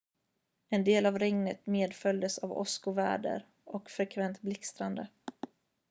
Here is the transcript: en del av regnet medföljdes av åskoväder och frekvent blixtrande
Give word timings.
en 0.69 0.83
del 0.83 1.05
av 1.05 1.19
regnet 1.19 1.65
medföljdes 1.67 2.37
av 2.37 2.51
åskoväder 2.51 3.45
och 3.65 3.89
frekvent 3.91 4.41
blixtrande 4.41 5.07